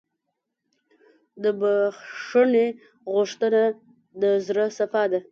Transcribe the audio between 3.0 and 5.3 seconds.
غوښتنه د زړه صفا ده.